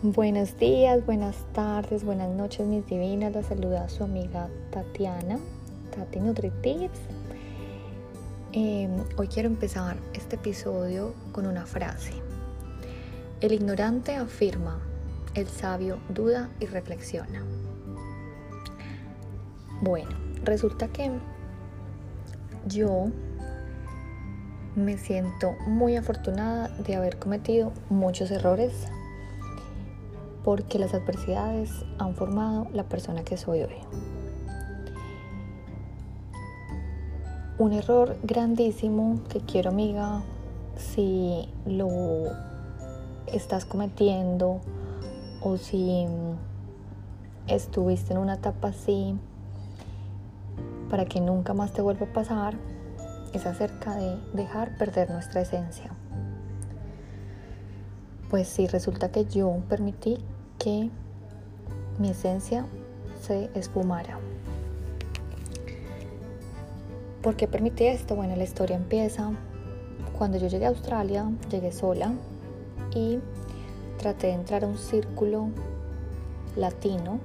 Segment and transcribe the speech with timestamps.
[0.00, 3.32] Buenos días, buenas tardes, buenas noches, mis divinas.
[3.32, 5.40] La saluda su amiga Tatiana,
[5.90, 7.00] Tati NutriTips.
[8.52, 12.12] Eh, hoy quiero empezar este episodio con una frase.
[13.40, 14.78] El ignorante afirma,
[15.34, 17.42] el sabio duda y reflexiona.
[19.82, 20.10] Bueno,
[20.44, 21.10] resulta que
[22.68, 23.06] yo
[24.76, 28.86] me siento muy afortunada de haber cometido muchos errores
[30.48, 33.74] porque las adversidades han formado la persona que soy hoy.
[37.58, 40.22] Un error grandísimo que quiero amiga,
[40.74, 41.88] si lo
[43.26, 44.62] estás cometiendo
[45.42, 46.06] o si
[47.46, 49.18] estuviste en una etapa así,
[50.88, 52.54] para que nunca más te vuelva a pasar,
[53.34, 55.90] es acerca de dejar perder nuestra esencia.
[58.30, 60.16] Pues si resulta que yo permití
[60.58, 60.90] que
[61.98, 62.66] mi esencia
[63.20, 64.18] se espumara.
[67.22, 68.14] ¿Por qué permití esto?
[68.14, 69.30] Bueno, la historia empieza
[70.16, 72.12] cuando yo llegué a Australia, llegué sola
[72.94, 73.18] y
[73.98, 75.48] traté de entrar a un círculo
[76.56, 77.20] latino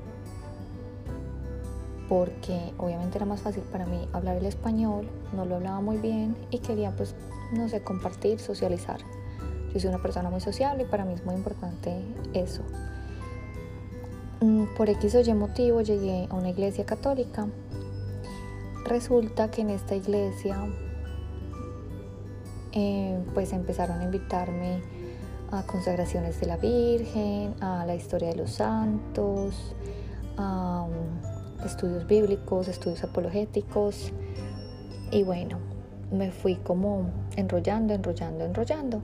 [2.09, 6.36] porque obviamente era más fácil para mí hablar el español, no lo hablaba muy bien
[6.52, 7.16] y quería pues,
[7.54, 9.00] no sé, compartir, socializar.
[9.73, 12.61] Yo soy una persona muy sociable y para mí es muy importante eso.
[14.44, 17.47] Mm, por X o Y motivo llegué a una iglesia católica.
[18.83, 20.58] Resulta que en esta iglesia
[22.73, 24.81] eh, pues empezaron a invitarme
[25.49, 29.75] a consagraciones de la Virgen, a la historia de los santos,
[30.36, 34.11] a um, estudios bíblicos, estudios apologéticos
[35.09, 35.58] y bueno,
[36.11, 39.03] me fui como enrollando, enrollando, enrollando.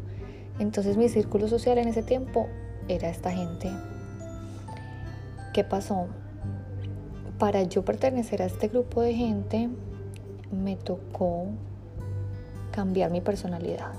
[0.59, 2.47] Entonces mi círculo social en ese tiempo
[2.89, 3.71] era esta gente
[5.59, 6.07] ¿Qué pasó?
[7.37, 9.69] Para yo pertenecer a este grupo de gente,
[10.53, 11.47] me tocó
[12.71, 13.91] cambiar mi personalidad.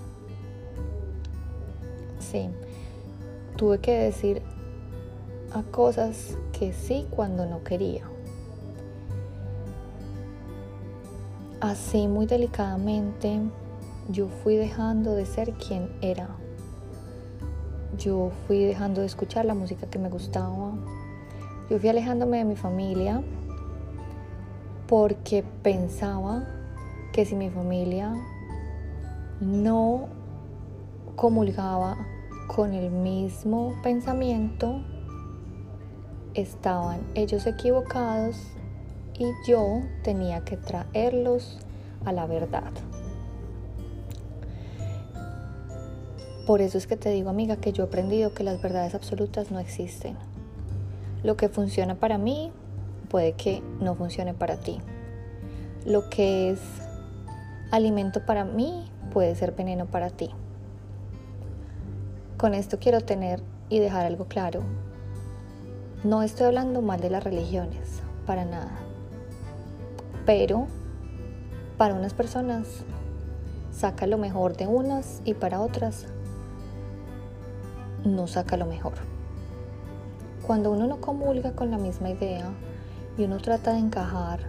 [2.19, 2.49] Sí,
[3.57, 4.41] tuve que decir
[5.53, 8.05] a cosas que sí cuando no quería.
[11.61, 13.39] Así muy delicadamente
[14.09, 16.31] yo fui dejando de ser quien era.
[17.99, 20.73] Yo fui dejando de escuchar la música que me gustaba,
[21.71, 23.23] yo fui alejándome de mi familia
[24.89, 26.45] porque pensaba
[27.13, 28.13] que si mi familia
[29.41, 30.09] no
[31.15, 31.97] comulgaba
[32.49, 34.83] con el mismo pensamiento,
[36.35, 38.37] estaban ellos equivocados
[39.17, 41.61] y yo tenía que traerlos
[42.05, 42.73] a la verdad.
[46.47, 49.53] Por eso es que te digo, amiga, que yo he aprendido que las verdades absolutas
[49.53, 50.17] no existen.
[51.23, 52.53] Lo que funciona para mí
[53.09, 54.79] puede que no funcione para ti.
[55.85, 56.61] Lo que es
[57.71, 60.31] alimento para mí puede ser veneno para ti.
[62.39, 64.63] Con esto quiero tener y dejar algo claro.
[66.05, 68.73] No estoy hablando mal de las religiones, para nada.
[70.25, 70.67] Pero
[71.77, 72.67] para unas personas
[73.71, 76.07] saca lo mejor de unas y para otras
[78.05, 79.10] no saca lo mejor.
[80.51, 82.51] Cuando uno no comulga con la misma idea
[83.17, 84.41] y uno trata de encajar,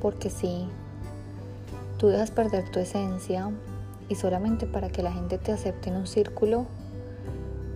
[0.00, 0.66] porque sí,
[1.98, 3.50] tú dejas perder tu esencia
[4.08, 6.64] y solamente para que la gente te acepte en un círculo,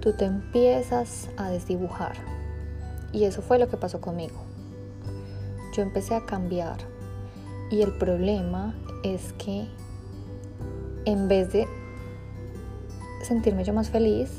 [0.01, 2.15] tú te empiezas a desdibujar.
[3.13, 4.41] Y eso fue lo que pasó conmigo.
[5.77, 6.79] Yo empecé a cambiar
[7.71, 9.69] y el problema es que
[11.05, 11.69] en vez de
[13.25, 14.31] sentirme yo más feliz,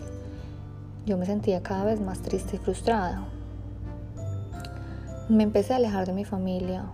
[1.09, 3.25] yo me sentía cada vez más triste y frustrada.
[5.27, 6.85] Me empecé a alejar de mi familia,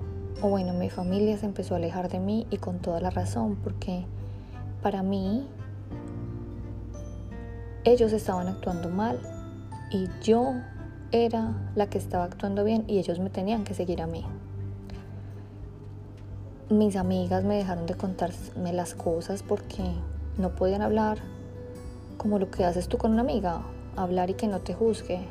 [0.42, 3.58] o bueno, mi familia se empezó a alejar de mí y con toda la razón,
[3.62, 4.06] porque
[4.82, 5.46] para mí
[7.84, 9.20] ellos estaban actuando mal
[9.92, 10.54] y yo
[11.12, 14.24] era la que estaba actuando bien y ellos me tenían que seguir a mí.
[16.70, 19.84] Mis amigas me dejaron de contarme las cosas porque
[20.38, 21.18] no podían hablar
[22.18, 23.62] como lo que haces tú con una amiga
[23.96, 25.26] hablar y que no te juzgue.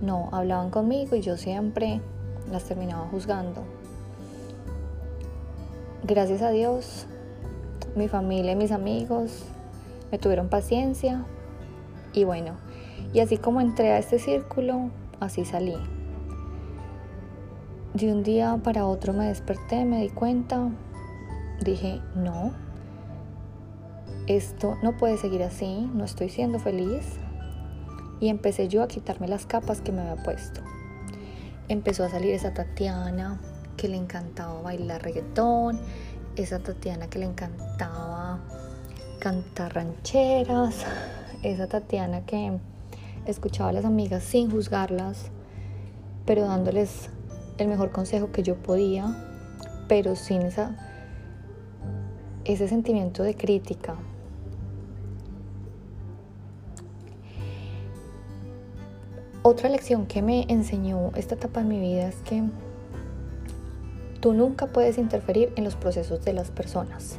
[0.00, 2.00] No, hablaban conmigo y yo siempre
[2.50, 3.62] las terminaba juzgando.
[6.04, 7.06] Gracias a Dios,
[7.94, 9.44] mi familia y mis amigos
[10.10, 11.24] me tuvieron paciencia
[12.12, 12.54] y bueno,
[13.14, 14.90] y así como entré a este círculo,
[15.20, 15.76] así salí.
[17.94, 20.70] De un día para otro me desperté, me di cuenta,
[21.62, 22.52] dije, no,
[24.26, 27.18] esto no puede seguir así, no estoy siendo feliz,
[28.22, 30.60] y empecé yo a quitarme las capas que me había puesto.
[31.66, 33.40] Empezó a salir esa Tatiana
[33.76, 35.80] que le encantaba bailar reggaetón,
[36.36, 38.38] esa Tatiana que le encantaba
[39.18, 40.86] cantar rancheras,
[41.42, 42.60] esa Tatiana que
[43.26, 45.32] escuchaba a las amigas sin juzgarlas,
[46.24, 47.10] pero dándoles
[47.58, 49.16] el mejor consejo que yo podía,
[49.88, 50.76] pero sin esa,
[52.44, 53.96] ese sentimiento de crítica.
[59.44, 62.44] Otra lección que me enseñó esta etapa de mi vida es que
[64.20, 67.18] tú nunca puedes interferir en los procesos de las personas.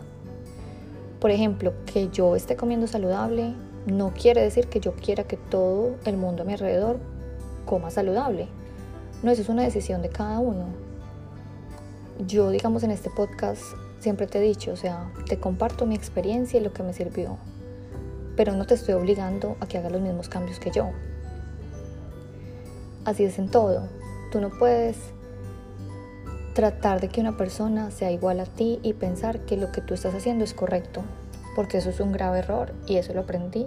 [1.20, 3.56] Por ejemplo, que yo esté comiendo saludable
[3.88, 6.98] no quiere decir que yo quiera que todo el mundo a mi alrededor
[7.66, 8.48] coma saludable.
[9.22, 10.68] No, eso es una decisión de cada uno.
[12.26, 13.64] Yo, digamos, en este podcast
[14.00, 17.36] siempre te he dicho, o sea, te comparto mi experiencia y lo que me sirvió,
[18.38, 20.90] pero no te estoy obligando a que hagas los mismos cambios que yo.
[23.06, 23.90] Así es en todo.
[24.32, 24.98] Tú no puedes
[26.54, 29.94] tratar de que una persona sea igual a ti y pensar que lo que tú
[29.94, 31.04] estás haciendo es correcto,
[31.56, 33.66] porque eso es un grave error y eso lo aprendí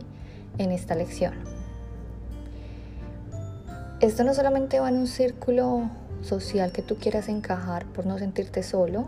[0.58, 1.34] en esta lección.
[4.00, 5.90] Esto no solamente va en un círculo
[6.22, 9.06] social que tú quieras encajar por no sentirte solo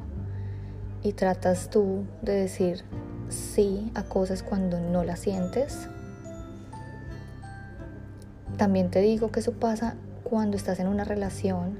[1.03, 2.85] y tratas tú de decir
[3.29, 5.89] sí a cosas cuando no las sientes.
[8.57, 11.79] También te digo que eso pasa cuando estás en una relación,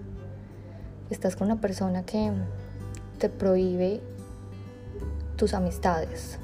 [1.11, 2.33] estás con una persona que
[3.19, 4.01] te prohíbe
[5.37, 6.39] tus amistades,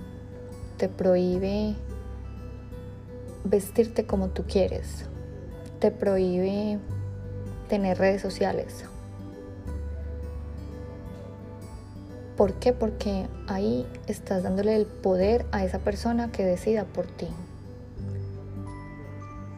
[0.77, 1.75] te prohíbe
[3.45, 5.07] vestirte como tú quieres,
[5.81, 6.79] te prohíbe
[7.69, 8.85] tener redes sociales.
[12.37, 12.73] ¿Por qué?
[12.73, 17.29] Porque ahí estás dándole el poder a esa persona que decida por ti.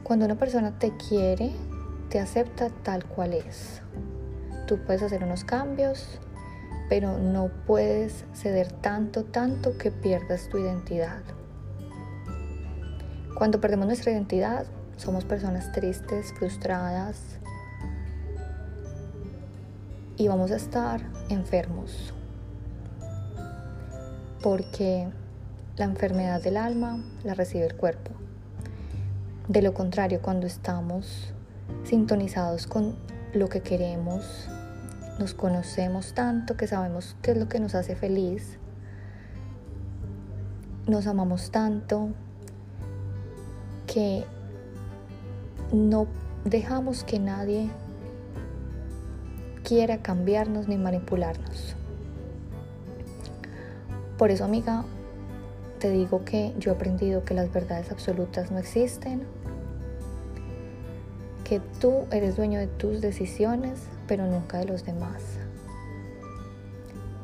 [0.03, 1.53] Cuando una persona te quiere,
[2.11, 3.83] te acepta tal cual es.
[4.67, 6.21] Tú puedes hacer unos cambios,
[6.89, 11.23] pero no puedes ceder tanto, tanto que pierdas tu identidad.
[13.37, 14.67] Cuando perdemos nuestra identidad,
[14.97, 17.39] somos personas tristes, frustradas
[20.17, 22.15] y vamos a estar enfermos.
[24.43, 25.09] Porque
[25.77, 28.13] la enfermedad del alma la recibe el cuerpo.
[29.49, 31.35] De lo contrario, cuando estamos
[31.85, 32.97] sintonizados con
[33.35, 34.49] lo que queremos,
[35.19, 38.59] nos conocemos tanto que sabemos qué es lo que nos hace feliz,
[40.87, 42.11] nos amamos tanto
[43.87, 44.25] que
[45.73, 46.07] no
[46.45, 47.71] dejamos que nadie
[49.65, 51.75] quiera cambiarnos ni manipularnos.
[54.17, 54.85] Por eso, amiga,
[55.79, 59.23] te digo que yo he aprendido que las verdades absolutas no existen,
[61.49, 63.79] que tú eres dueño de tus decisiones,
[64.09, 65.23] pero nunca de los demás.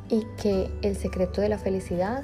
[0.08, 2.22] Y que el secreto de la felicidad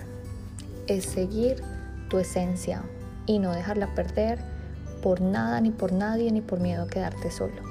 [0.86, 1.60] es seguir
[2.08, 2.84] tu esencia,
[3.26, 4.38] y no dejarla perder
[5.02, 7.62] por nada, ni por nadie, ni por miedo a quedarte solo.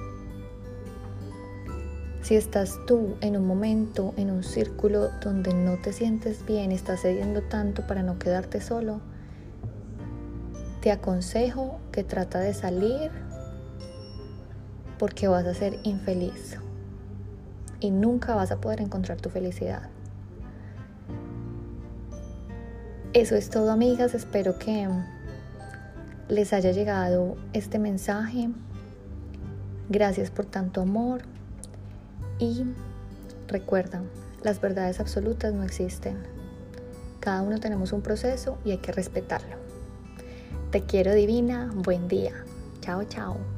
[2.22, 7.02] Si estás tú en un momento, en un círculo donde no te sientes bien, estás
[7.04, 9.00] cediendo tanto para no quedarte solo,
[10.82, 13.10] te aconsejo que trata de salir
[14.98, 16.58] porque vas a ser infeliz
[17.80, 19.90] y nunca vas a poder encontrar tu felicidad.
[23.14, 24.88] Eso es todo amigas, espero que
[26.30, 28.50] les haya llegado este mensaje.
[29.90, 31.22] Gracias por tanto amor
[32.40, 32.64] y
[33.48, 34.04] recuerda,
[34.44, 36.18] las verdades absolutas no existen.
[37.20, 39.56] Cada uno tenemos un proceso y hay que respetarlo.
[40.72, 42.34] Te quiero divina, buen día.
[42.82, 43.57] Chao, chao.